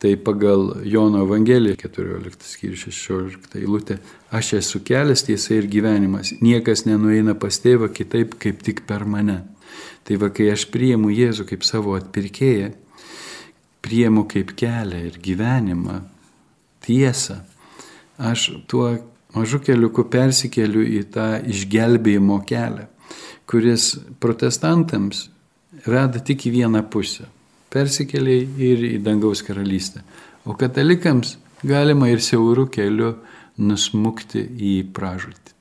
Tai 0.00 0.16
pagal 0.16 0.80
Jono 0.84 1.20
Evangeliją 1.26 1.76
14 1.76 2.46
skyrius 2.48 2.86
16 2.88 3.58
eilutė, 3.60 3.98
aš 4.32 4.54
esu 4.56 4.78
kelias, 4.80 5.26
tiesa 5.26 5.58
ir 5.58 5.66
gyvenimas, 5.68 6.30
niekas 6.40 6.86
nenueina 6.86 7.34
pas 7.36 7.58
tėvą 7.60 7.90
kitaip 7.92 8.38
kaip 8.40 8.62
tik 8.64 8.86
per 8.88 9.04
mane. 9.04 9.42
Tai 10.08 10.16
va, 10.22 10.30
kai 10.32 10.46
aš 10.54 10.64
priimu 10.72 11.10
Jėzų 11.12 11.44
kaip 11.50 11.66
savo 11.68 11.92
atpirkėją, 11.98 12.70
priimu 13.84 14.24
kaip 14.30 14.54
kelią 14.56 15.02
ir 15.10 15.18
gyvenimą, 15.20 15.98
tiesą, 16.86 17.42
aš 18.16 18.46
tuo 18.72 18.94
mažu 19.36 19.60
keliuku 19.66 20.06
persikeliu 20.08 20.80
į 20.80 21.02
tą 21.12 21.26
išgelbėjimo 21.44 22.40
kelią, 22.48 22.88
kuris 23.44 23.90
protestantams 24.16 25.26
veda 25.84 26.24
tik 26.24 26.48
į 26.48 26.54
vieną 26.56 26.86
pusę 26.88 27.28
persikėlė 27.70 28.36
ir 28.58 28.84
į 28.94 28.98
dangaus 29.04 29.44
karalystę. 29.46 30.02
O 30.44 30.56
katalikams 30.58 31.36
galima 31.66 32.08
ir 32.10 32.22
siaurų 32.24 32.68
kelių 32.72 33.14
nusmukti 33.60 34.42
į 34.42 34.74
pražūtį. 34.96 35.56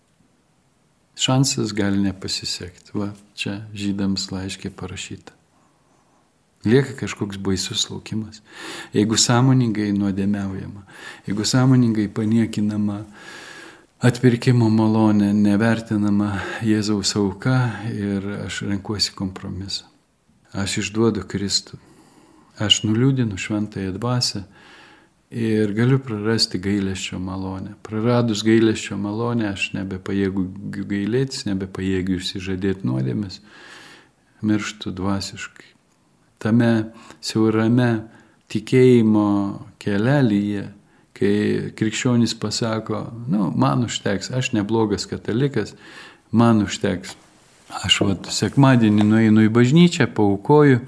Šansas 1.19 1.73
gali 1.75 1.99
nepasisekti. 1.99 2.93
Va, 2.95 3.09
čia 3.35 3.59
žydams 3.75 4.29
laiškė 4.31 4.71
parašyta. 4.71 5.35
Lieka 6.67 6.95
kažkoks 6.99 7.39
baisus 7.39 7.85
laukimas. 7.91 8.41
Jeigu 8.95 9.19
sąmoningai 9.19 9.91
nuodėmiaujama, 9.95 10.83
jeigu 11.27 11.45
sąmoningai 11.47 12.07
paniekinama 12.11 13.01
atpirkimo 14.03 14.67
malonė, 14.71 15.31
nevertinama 15.35 16.33
Jėzaus 16.67 17.13
auka 17.19 17.57
ir 17.91 18.27
aš 18.45 18.63
renkuosi 18.67 19.15
kompromisą. 19.15 19.87
Aš 20.55 20.81
išduodu 20.83 21.23
Kristų 21.29 21.79
aš 22.59 22.83
nuliūdinu 22.85 23.37
šventąją 23.39 23.93
dvasę 23.97 24.43
ir 25.29 25.73
galiu 25.77 25.99
prarasti 26.01 26.59
gailesčio 26.59 27.19
malonę. 27.21 27.75
Praradus 27.85 28.41
gailesčio 28.43 28.97
malonę 28.97 29.51
aš 29.53 29.69
nebepajėgu 29.77 30.45
gailėtis, 30.89 31.45
nebepajėgiu 31.45 32.17
išsižadėti 32.17 32.87
nuodėmės, 32.89 33.39
mirštu 34.41 34.93
dvasiškai. 34.97 35.69
Tame 36.39 36.73
siaurame 37.21 37.91
tikėjimo 38.49 39.29
kelelyje, 39.81 40.65
kai 41.19 41.71
krikščionys 41.77 42.33
pasako, 42.39 43.03
nu, 43.29 43.49
man 43.59 43.83
užteks, 43.85 44.31
aš 44.33 44.53
neblogas 44.55 45.05
katalikas, 45.09 45.75
man 46.31 46.63
užteks. 46.65 47.17
Aš 47.85 47.99
vat 48.01 48.29
sekmadienį 48.33 49.03
nueinu 49.05 49.43
į 49.45 49.49
bažnyčią, 49.53 50.07
paukoju, 50.17 50.79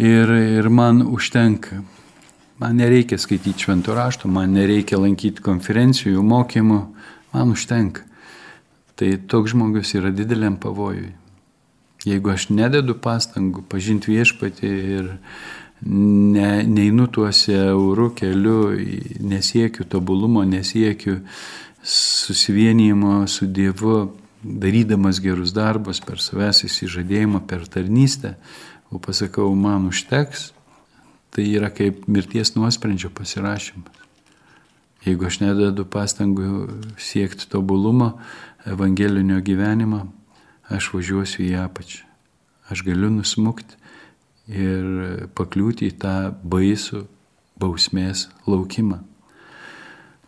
ir, 0.00 0.32
ir 0.60 0.68
man 0.68 1.02
užtenka. 1.06 1.82
Man 2.60 2.76
nereikia 2.76 3.16
skaityti 3.20 3.64
šventų 3.64 3.94
raštų, 3.96 4.28
man 4.32 4.52
nereikia 4.52 4.98
lankyti 5.00 5.40
konferencijų, 5.44 6.20
mokymų, 6.20 6.80
man 7.32 7.54
užtenka. 7.54 8.04
Tai 9.00 9.14
toks 9.32 9.54
žmogus 9.54 9.94
yra 9.96 10.12
dideliam 10.12 10.58
pavojui. 10.60 11.14
Jeigu 12.04 12.32
aš 12.32 12.48
nededu 12.52 12.96
pastangų 12.96 13.64
pažinti 13.68 14.12
viešpatį 14.12 14.68
ir 14.96 15.08
ne, 15.84 16.50
neinu 16.68 17.08
tuose 17.12 17.56
eurų 17.56 18.10
keliu, 18.16 18.60
nesiekiu 19.24 19.84
tobulumo, 19.88 20.44
nesiekiu 20.48 21.18
susivienijimo 21.80 23.22
su 23.28 23.48
Dievu, 23.48 23.98
darydamas 24.40 25.20
gerus 25.20 25.52
darbus 25.56 26.00
per 26.04 26.20
savęs 26.20 26.64
įsižadėjimą, 26.68 27.42
per 27.48 27.66
tarnystę, 27.68 28.36
o 28.90 28.98
pasakau, 28.98 29.54
man 29.54 29.88
užteks, 29.90 30.50
tai 31.30 31.46
yra 31.54 31.70
kaip 31.70 32.06
mirties 32.10 32.54
nuosprendžio 32.56 33.10
pasirašymas. 33.14 33.98
Jeigu 35.00 35.24
aš 35.30 35.38
nededu 35.40 35.86
pastangų 35.88 36.46
siekti 37.00 37.46
tobulumo, 37.48 38.18
evangelinio 38.68 39.38
gyvenimo, 39.40 40.04
aš 40.68 40.90
važiuosiu 40.92 41.46
į 41.46 41.54
apačią. 41.62 42.04
Aš 42.70 42.84
galiu 42.86 43.08
nusmukti 43.10 43.78
ir 44.50 45.30
pakliūti 45.38 45.88
į 45.88 45.94
tą 46.02 46.16
baisų 46.42 47.06
bausmės 47.60 48.28
laukimą. 48.46 49.00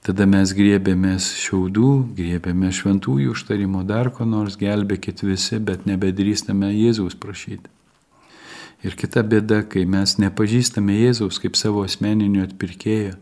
Tada 0.02 0.24
mes 0.26 0.50
griebėmės 0.56 1.28
šiaudų, 1.38 1.90
griebėmės 2.16 2.80
šventųjų 2.80 3.36
užtarimo 3.36 3.84
dar 3.86 4.10
ko 4.10 4.26
nors, 4.26 4.56
gelbėkit 4.58 5.22
visi, 5.22 5.60
bet 5.62 5.84
nebedrįstame 5.86 6.72
Jėzaus 6.72 7.14
prašyti. 7.14 7.70
Ir 8.82 8.96
kita 8.98 9.22
bėda, 9.22 9.60
kai 9.70 9.84
mes 9.86 10.16
nepažįstame 10.18 10.96
Jėzaus 10.96 11.38
kaip 11.38 11.54
savo 11.54 11.84
asmeninio 11.86 12.42
atpirkėjo, 12.42 13.12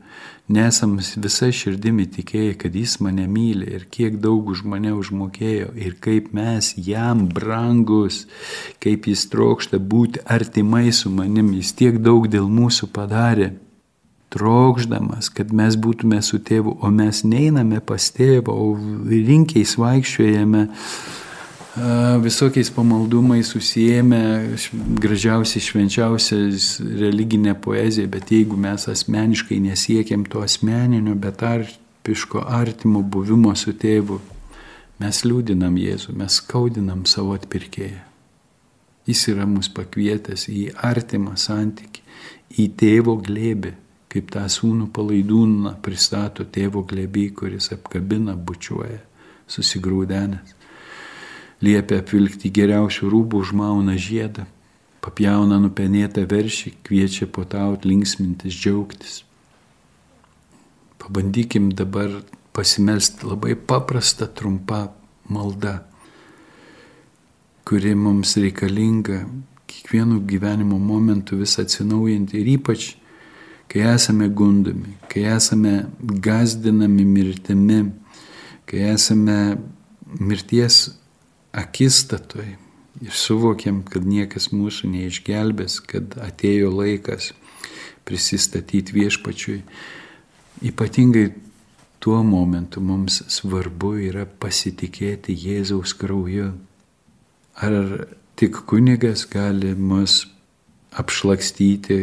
nesam 0.48 0.94
visą 0.96 1.50
širdimi 1.52 2.06
tikėję, 2.08 2.54
kad 2.62 2.78
Jis 2.80 2.96
mane 3.04 3.26
myli 3.28 3.68
ir 3.76 3.84
kiek 3.92 4.16
daug 4.24 4.48
už 4.48 4.64
mane 4.64 4.94
užmokėjo 4.96 5.74
ir 5.76 5.98
kaip 6.00 6.32
mes 6.32 6.72
jam 6.80 7.26
brangus, 7.28 8.24
kaip 8.80 9.10
Jis 9.10 9.26
trokšta 9.28 9.76
būti 9.76 10.24
artimai 10.24 10.88
su 10.96 11.12
manim, 11.12 11.52
Jis 11.60 11.74
tiek 11.76 12.00
daug 12.00 12.30
dėl 12.32 12.48
mūsų 12.48 12.88
padarė, 12.96 13.52
trokšdamas, 14.32 15.28
kad 15.34 15.52
mes 15.52 15.76
būtume 15.76 16.22
su 16.24 16.40
tėvu, 16.40 16.78
o 16.80 16.88
mes 16.94 17.20
neiname 17.26 17.82
pas 17.84 18.08
tėvą, 18.16 18.54
o 18.54 18.78
rinkiais 19.10 19.76
vaikščiojame 19.76 20.70
visokiais 21.76 22.70
pamaldumais 22.70 23.46
susijęme 23.46 24.56
gražiausiai, 24.98 25.62
švenčiausias 25.62 26.80
religinė 26.82 27.54
poezija, 27.54 28.08
bet 28.10 28.32
jeigu 28.34 28.56
mes 28.58 28.88
asmeniškai 28.90 29.60
nesiekėm 29.62 30.26
to 30.26 30.42
asmeninio, 30.42 31.14
betarpiško 31.14 32.42
artimo 32.42 33.02
buvimo 33.02 33.54
su 33.54 33.72
tėvu, 33.72 34.18
mes 34.98 35.22
liūdinam 35.24 35.78
Jėzų, 35.78 36.16
mes 36.18 36.40
skaudinam 36.42 37.06
savo 37.06 37.38
atpirkėją. 37.38 38.02
Jis 39.06 39.28
yra 39.30 39.46
mus 39.46 39.70
pakvietęs 39.72 40.48
į 40.50 40.72
artimą 40.74 41.38
santykį, 41.38 42.02
į 42.58 42.66
tėvo 42.78 43.14
glėbį, 43.22 43.76
kaip 44.10 44.30
tą 44.34 44.42
sūnų 44.50 44.90
palaidūną 44.90 45.78
pristato 45.82 46.44
tėvo 46.44 46.82
glėbį, 46.82 47.28
kuris 47.38 47.70
apkabina, 47.74 48.34
bučiuoja, 48.34 49.04
susigrūdenęs 49.46 50.58
liepia 51.64 52.00
apvilkti 52.00 52.50
geriausių 52.56 53.10
rūbų, 53.12 53.42
užmauna 53.44 53.96
žiedą, 54.00 54.46
papjauna 55.04 55.60
nupenėtą 55.60 56.24
veršį, 56.28 56.74
kviečia 56.86 57.28
potauti, 57.28 57.90
linksmintis, 57.90 58.56
džiaugtis. 58.56 59.20
Pabandykim 61.00 61.70
dabar 61.76 62.20
pasimelsti 62.56 63.28
labai 63.28 63.54
paprastą, 63.56 64.28
trumpą 64.28 64.88
maldą, 65.30 65.78
kuri 67.64 67.94
mums 67.94 68.34
reikalinga 68.40 69.22
kiekvienu 69.70 70.20
gyvenimo 70.26 70.78
momentu 70.78 71.38
vis 71.38 71.58
atsinaujinti 71.62 72.40
ir 72.40 72.48
ypač, 72.56 72.94
kai 73.70 73.84
esame 73.92 74.26
gundami, 74.34 74.96
kai 75.08 75.28
esame 75.30 75.84
gazdinami 76.00 77.04
mirtimi, 77.06 77.84
kai 78.66 78.88
esame 78.90 79.36
mirties 80.18 80.88
akistatoj 81.52 82.46
ir 83.00 83.14
suvokiam, 83.16 83.82
kad 83.86 84.06
niekas 84.06 84.50
mūsų 84.52 84.90
neišgelbės, 84.92 85.80
kad 85.80 86.16
atėjo 86.20 86.72
laikas 86.74 87.32
prisistatyti 88.08 88.96
viešpačiui. 88.96 89.60
Ypatingai 90.66 91.30
tuo 92.02 92.20
momentu 92.26 92.82
mums 92.84 93.22
svarbu 93.32 93.94
yra 94.10 94.26
pasitikėti 94.26 95.36
Jėzaus 95.36 95.94
krauju. 95.96 96.52
Ar 97.60 98.06
tik 98.40 98.62
kunigas 98.68 99.26
gali 99.30 99.72
mus 99.76 100.26
apšlakstyti 100.96 102.00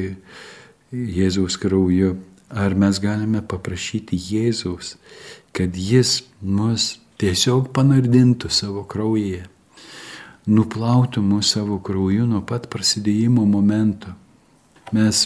Jėzaus 0.91 1.59
krauju, 1.61 2.15
Ar 2.49 2.71
mes 2.79 2.99
galime 3.03 3.41
paprašyti 3.43 4.15
Jėzaus, 4.15 4.95
kad 5.51 5.75
Jis 5.75 6.21
mus 6.39 6.95
tiesiog 7.17 7.71
panardintų 7.73 8.49
savo 8.53 8.83
kraujyje, 8.89 9.45
nuplautų 10.47 11.23
mus 11.25 11.53
savo 11.55 11.79
krauju 11.83 12.27
nuo 12.29 12.43
pat 12.45 12.69
prasidėjimo 12.71 13.45
momento. 13.45 14.13
Mes 14.95 15.25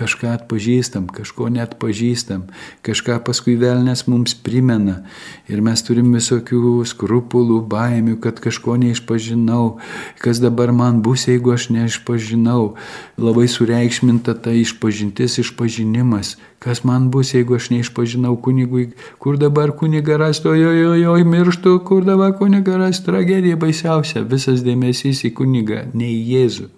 kažką 0.00 0.32
atpažįstam, 0.38 1.08
kažko 1.12 1.50
net 1.52 1.76
pažįstam, 1.82 2.46
kažką 2.86 3.18
paskui 3.26 3.58
velnės 3.60 4.06
mums 4.08 4.32
primena. 4.34 5.02
Ir 5.50 5.60
mes 5.64 5.84
turim 5.84 6.14
visokių 6.16 6.80
skrupulų, 6.88 7.60
baimių, 7.70 8.16
kad 8.24 8.40
kažko 8.40 8.78
neišpažinau, 8.80 9.76
kas 10.24 10.40
dabar 10.40 10.72
man 10.72 11.02
bus, 11.04 11.26
jeigu 11.28 11.52
aš 11.56 11.68
neišpažinau. 11.74 12.74
Labai 13.20 13.46
sureikšminta 13.52 14.38
ta 14.40 14.54
išpažintis, 14.56 15.40
išpažinimas, 15.44 16.38
kas 16.64 16.84
man 16.88 17.10
bus, 17.12 17.34
jeigu 17.36 17.60
aš 17.60 17.70
neišpažinau 17.74 18.36
kunigui, 18.40 18.90
kur 19.20 19.36
dabar 19.40 19.74
kuniga 19.76 20.16
rasto, 20.20 20.56
jo, 20.56 20.72
jo, 20.76 20.96
jo, 20.96 21.16
mirštu, 21.24 21.76
kur 21.84 22.08
dabar 22.08 22.36
kuniga 22.40 22.80
rasto, 22.80 23.12
tragedija 23.12 23.60
baisiausia, 23.60 24.24
visas 24.24 24.64
dėmesys 24.64 25.26
į 25.28 25.34
kunigą, 25.36 25.86
ne 25.92 26.08
į 26.08 26.20
Jėzų. 26.34 26.70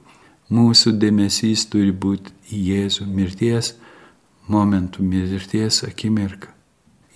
Mūsų 0.52 0.96
dėmesys 1.00 1.64
turi 1.72 1.94
būti 1.96 2.32
į 2.52 2.58
Jėzų 2.68 3.06
mirties 3.08 3.72
momentų, 4.52 5.04
mirties 5.06 5.80
akimirką. 5.86 6.50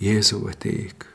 Jėzau 0.01 0.43
ateik, 0.49 1.05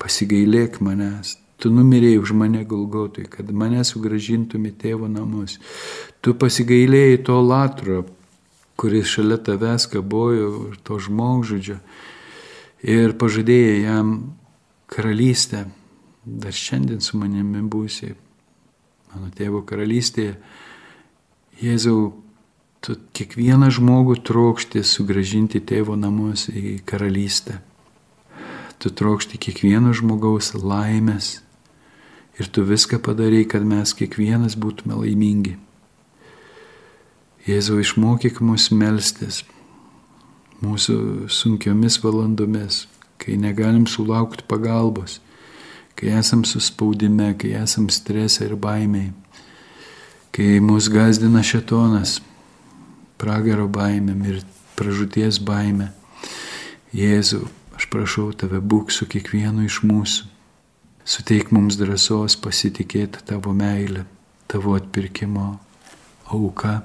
pasigailėk 0.00 0.78
manęs, 0.84 1.34
tu 1.60 1.70
numirėjai 1.72 2.20
už 2.20 2.32
mane 2.36 2.62
Golgotui, 2.68 3.26
kad 3.28 3.48
mane 3.52 3.84
sugražintum 3.84 4.64
į 4.68 4.72
tėvo 4.82 5.08
namus. 5.08 5.58
Tu 6.24 6.32
pasigailėjai 6.36 7.22
to 7.28 7.38
latro, 7.44 8.04
kuris 8.76 9.08
šalia 9.12 9.36
tavęs 9.40 9.88
kabojo 9.92 10.50
to 10.84 11.00
žmogžudžio 11.00 11.78
ir 12.84 13.16
pažadėjai 13.20 13.80
jam 13.86 14.12
karalystę, 14.92 15.64
dar 16.24 16.52
šiandien 16.52 17.00
su 17.00 17.16
manimi 17.20 17.64
būsi, 17.64 18.12
mano 19.14 19.32
tėvo 19.36 19.64
karalystėje 19.68 20.36
Jėzau, 21.56 22.10
tu 22.84 22.98
kiekvieną 23.16 23.70
žmogų 23.72 24.18
trokšti 24.28 24.82
sugražinti 24.84 25.62
tėvo 25.64 25.94
namus 25.96 26.50
į 26.52 26.82
karalystę. 26.84 27.62
Tu 28.76 28.92
trokšti 28.92 29.40
kiekvieno 29.40 29.94
žmogaus 29.96 30.52
laimės 30.52 31.38
ir 32.36 32.52
tu 32.52 32.60
viską 32.60 33.00
padarai, 33.00 33.46
kad 33.48 33.64
mes 33.64 33.96
kiekvienas 33.96 34.58
būtume 34.60 35.00
laimingi. 35.00 35.56
Jėzau, 37.48 37.80
išmokyk 37.80 38.42
mus 38.44 38.68
melstis 38.68 39.40
mūsų 40.60 41.30
sunkiomis 41.32 42.02
valandomis, 42.04 42.84
kai 43.16 43.40
negalim 43.40 43.88
sulaukti 43.88 44.44
pagalbos, 44.44 45.22
kai 45.96 46.12
esam 46.20 46.44
suspaudime, 46.44 47.32
kai 47.40 47.56
esam 47.56 47.88
stresė 47.88 48.50
ir 48.50 48.60
baimiai 48.60 49.14
kai 50.36 50.60
mus 50.60 50.90
gazdina 50.92 51.40
šetonas, 51.42 52.18
pragaro 53.16 53.64
baime, 53.72 54.12
ir 54.28 54.42
pražūties 54.76 55.38
baime. 55.40 55.94
Jėzau, 56.92 57.46
aš 57.76 57.86
prašau 57.88 58.26
tave, 58.36 58.60
būk 58.60 58.92
su 58.92 59.08
kiekvienu 59.08 59.64
iš 59.64 59.80
mūsų. 59.88 60.28
Suteik 61.08 61.54
mums 61.56 61.78
drąsos 61.80 62.36
pasitikėti 62.42 63.24
tavo 63.24 63.56
meilę, 63.56 64.04
tavo 64.50 64.76
atpirkimo 64.76 65.54
auka. 66.28 66.82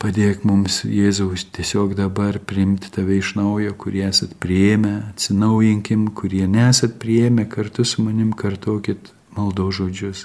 Padėk 0.00 0.46
mums, 0.48 0.80
Jėzaus, 0.88 1.44
tiesiog 1.52 1.92
dabar 1.98 2.40
priimti 2.40 2.88
tave 2.94 3.20
iš 3.20 3.34
naujo, 3.36 3.74
kurie 3.76 4.06
esat 4.08 4.32
prieėmę, 4.40 4.94
atsinaujinkim, 5.12 6.08
kurie 6.16 6.46
nesat 6.48 6.96
prieėmę, 7.02 7.44
kartu 7.52 7.84
su 7.84 8.00
manim 8.06 8.32
kartokit 8.32 9.12
maldo 9.36 9.68
žodžius. 9.68 10.24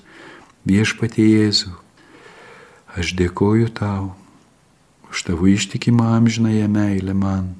Viešpatie 0.64 1.26
Jėzau, 1.28 1.76
Aš 2.96 3.12
dėkoju 3.20 3.74
tau 3.76 4.14
už 5.12 5.28
tavo 5.28 5.48
ištikimą 5.52 6.16
amžinąją 6.16 6.68
meilę 6.72 7.14
man, 7.14 7.52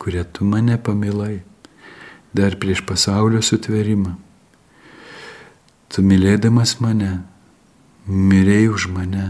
kurią 0.00 0.24
tu 0.32 0.44
mane 0.48 0.78
pamilai 0.80 1.42
dar 2.32 2.56
prieš 2.56 2.80
pasaulio 2.88 3.42
sutverimą. 3.44 4.14
Tu 5.92 6.04
mylėdamas 6.04 6.78
mane, 6.80 7.24
mirėjai 8.08 8.72
už 8.72 8.88
mane 8.96 9.26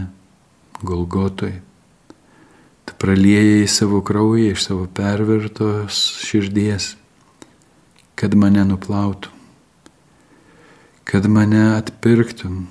Golgotoj. 0.79 1.59
Tu 2.87 2.95
praliejai 3.03 3.67
savo 3.67 3.99
kraują 3.99 4.55
iš 4.55 4.63
savo 4.67 4.87
pervertos 4.87 5.99
širdies, 6.23 6.93
kad 8.15 8.31
mane 8.35 8.63
nuplautum, 8.63 9.35
kad 11.03 11.27
mane 11.27 11.63
atpirktum 11.75 12.67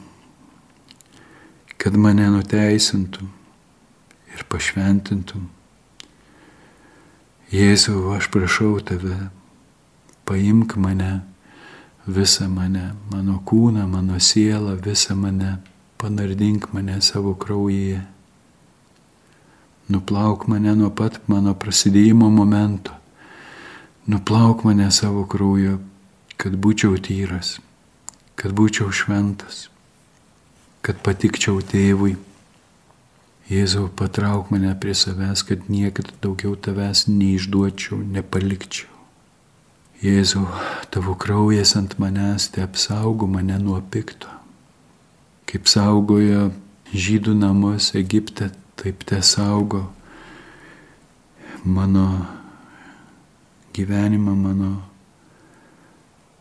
kad 1.78 1.96
mane 1.96 2.26
nuteisintum 2.30 3.30
ir 4.34 4.42
pašventintum. 4.50 5.46
Jėzau, 7.54 8.10
aš 8.16 8.26
prašau 8.34 8.80
tave, 8.84 9.30
paimk 10.26 10.74
mane, 10.76 11.20
visą 12.06 12.48
mane, 12.50 12.90
mano 13.12 13.38
kūną, 13.46 13.86
mano 13.88 14.18
sielą, 14.18 14.74
visą 14.84 15.16
mane, 15.16 15.54
panardink 16.02 16.68
mane 16.74 16.98
savo 17.00 17.36
kraujyje. 17.38 18.02
Nuplauk 19.88 20.48
mane 20.50 20.74
nuo 20.76 20.90
pat 20.90 21.22
mano 21.30 21.54
prasidėjimo 21.54 22.28
momento. 22.28 22.92
Nuplauk 24.10 24.66
mane 24.66 24.90
savo 24.90 25.24
krauju, 25.30 25.78
kad 26.36 26.58
būčiau 26.58 26.98
tyras, 27.00 27.56
kad 28.36 28.52
būčiau 28.52 28.90
šventas 28.92 29.68
kad 30.88 31.02
patikčiau 31.04 31.60
tėvui. 31.60 32.14
Jėzau, 33.48 33.90
patrauk 33.92 34.48
mane 34.52 34.70
prie 34.80 34.94
savęs, 34.96 35.42
kad 35.44 35.66
niekada 35.68 36.14
daugiau 36.24 36.54
tavęs 36.56 37.04
neišduočiau, 37.12 37.98
nepalikčiau. 38.16 38.88
Jėzau, 40.00 40.46
tavo 40.88 41.12
kraujas 41.20 41.74
ant 41.76 41.98
manęs 42.00 42.48
te 42.54 42.64
apsaugo 42.64 43.28
mane 43.28 43.56
nuo 43.60 43.82
pikto. 43.92 44.32
Kaip 45.48 45.68
saugojo 45.68 46.50
žydų 46.92 47.36
namus 47.36 47.90
Egipte, 47.98 48.48
taip 48.80 49.04
te 49.04 49.20
saugo 49.20 49.84
mano 51.68 52.06
gyvenimą, 53.76 54.36
mano 54.36 54.70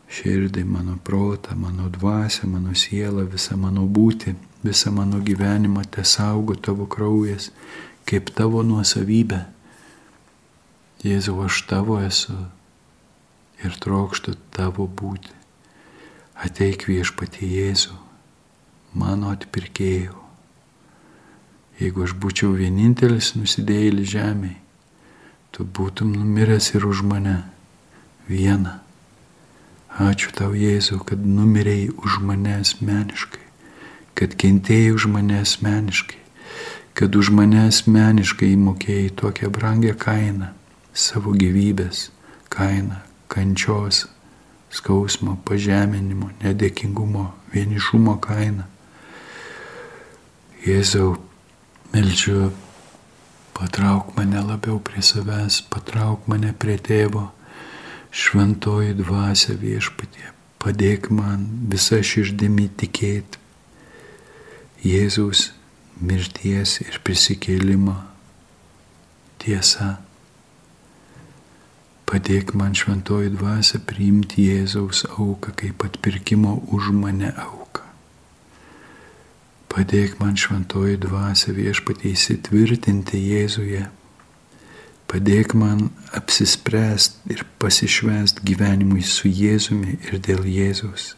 širdį, 0.08 0.64
mano 0.64 0.98
protą, 1.04 1.56
mano 1.56 1.90
dvasę, 1.92 2.48
mano 2.48 2.74
sielą, 2.76 3.28
visą 3.32 3.58
mano 3.60 3.86
būtį, 3.86 4.36
visą 4.64 4.92
mano 4.96 5.20
gyvenimą 5.24 5.84
te 5.92 6.04
saugo 6.08 6.56
tavo 6.56 6.88
kraujas, 6.88 7.52
kaip 8.08 8.32
tavo 8.36 8.64
nuosavybė. 8.64 9.44
Jėzau, 11.04 11.38
aš 11.46 11.62
tavo 11.70 12.00
esu 12.02 12.36
ir 13.64 13.76
trokštų 13.84 14.38
tavo 14.56 14.88
būti. 14.88 15.34
Ateik 16.38 16.88
viešpatie 16.90 17.50
Jėzų, 17.50 17.98
mano 18.98 19.34
atpirkėjau. 19.34 20.18
Jeigu 21.78 22.08
aš 22.08 22.16
būčiau 22.18 22.56
vienintelis 22.58 23.36
nusidėjėlis 23.38 24.10
žemėje, 24.16 24.58
tu 25.54 25.66
būtum 25.66 26.14
numiręs 26.14 26.74
ir 26.78 26.86
už 26.90 27.04
mane 27.06 27.40
vieną. 28.30 28.87
Ačiū 29.96 30.34
tau, 30.36 30.52
Jėzau, 30.52 31.00
kad 31.00 31.24
numirėjai 31.24 31.94
už 32.04 32.20
mane 32.22 32.60
asmeniškai, 32.60 33.46
kad 34.20 34.36
kentėjai 34.36 34.92
už 34.94 35.08
mane 35.10 35.40
asmeniškai, 35.42 36.20
kad 36.94 37.16
už 37.16 37.32
mane 37.32 37.64
asmeniškai 37.70 38.52
įmokėjai 38.54 39.16
tokią 39.18 39.50
brangę 39.54 39.96
kainą, 39.98 40.52
savo 40.94 41.32
gyvybės 41.32 42.10
kainą, 42.52 43.00
kančios, 43.32 44.06
skausmo, 44.70 45.38
pažeminimo, 45.48 46.30
nedėkingumo, 46.44 47.32
vienišumo 47.56 48.18
kainą. 48.22 48.68
Jėzau, 50.68 51.16
melčiu, 51.96 52.52
patrauk 53.56 54.12
mane 54.20 54.44
labiau 54.44 54.78
prie 54.84 55.02
savęs, 55.02 55.64
patrauk 55.72 56.28
mane 56.28 56.52
prie 56.54 56.78
tėvo 56.78 57.32
šventoji 58.12 58.96
dvasia 58.98 59.56
viešpatie, 59.60 60.32
padėk 60.64 61.10
man 61.14 61.46
visą 61.72 62.02
širdimi 62.04 62.70
tikėti 62.80 63.44
Jėzaus 64.88 65.52
mirties 66.00 66.78
ir 66.84 67.00
prisikėlimo 67.04 67.96
tiesa. 69.42 69.98
Padėk 72.08 72.54
man 72.56 72.76
šventoji 72.78 73.34
dvasia 73.34 73.82
priimti 73.84 74.46
Jėzaus 74.48 75.04
auką 75.10 75.52
kaip 75.60 75.84
atpirkimo 75.90 76.54
už 76.72 76.92
mane 76.96 77.34
auką. 77.36 77.84
Padėk 79.74 80.16
man 80.22 80.38
šventoji 80.40 81.02
dvasia 81.04 81.52
viešpatie 81.58 82.14
įsitvirtinti 82.14 83.20
Jėzuje 83.20 83.84
Padėk 85.08 85.54
man 85.56 85.86
apsispręsti 86.20 87.32
ir 87.32 87.46
pasišvest 87.62 88.42
gyvenimui 88.48 89.06
su 89.08 89.30
Jėzumi 89.32 89.96
ir 90.04 90.18
dėl 90.20 90.44
Jėzaus. 90.52 91.14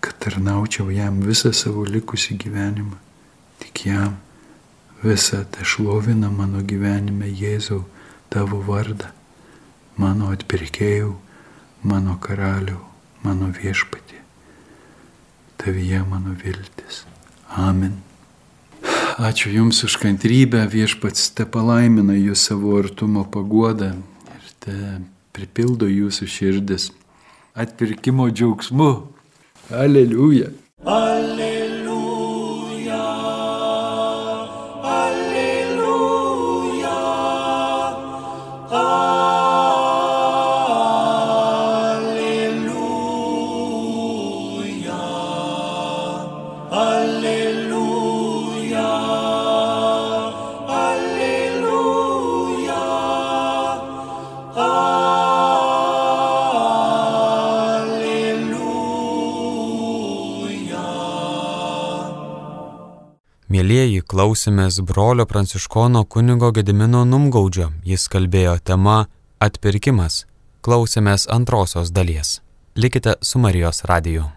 Kad 0.00 0.16
tarnaučiau 0.24 0.88
jam 0.92 1.20
visą 1.24 1.52
savo 1.52 1.84
likusį 1.84 2.38
gyvenimą. 2.40 2.96
Tik 3.60 3.84
jam 3.90 4.16
visą 5.04 5.42
tą 5.52 5.64
šlovina 5.68 6.30
mano 6.32 6.64
gyvenime 6.64 7.28
Jėzau 7.28 7.82
tavo 8.32 8.62
vardą, 8.64 9.12
mano 10.00 10.32
atpirkėjau, 10.32 11.12
mano 11.84 12.16
karaliau, 12.16 12.80
mano 13.22 13.52
viešpatė. 13.52 14.24
Tavyje 15.60 16.00
mano 16.08 16.32
viltis. 16.40 17.04
Amen. 17.54 18.00
Ačiū 19.14 19.46
Jums 19.54 19.78
už 19.86 19.94
kantrybę, 20.02 20.64
viešpats 20.66 21.28
te 21.38 21.44
palaimina 21.46 22.16
Jūs 22.18 22.48
savo 22.50 22.72
artumo 22.80 23.22
paguodą 23.22 23.92
ir 23.94 24.48
te 24.58 24.74
pripildo 25.30 25.86
Jūsų 25.86 26.26
širdis 26.26 26.88
atpirkimo 27.54 28.26
džiaugsmu. 28.34 28.90
Aleliuja. 29.70 30.50
Klausėmės 64.14 64.76
brolio 64.86 65.24
pranciškono 65.26 66.04
kunigo 66.06 66.52
Gedimino 66.54 67.00
Numgaudžio. 67.08 67.72
Jis 67.82 68.06
kalbėjo 68.12 68.54
tema 68.70 69.08
Atpirkimas. 69.42 70.22
Klausėmės 70.62 71.26
antrosios 71.36 71.90
dalies. 71.90 72.38
Likite 72.78 73.16
su 73.26 73.42
Marijos 73.42 73.82
radiju. 73.90 74.28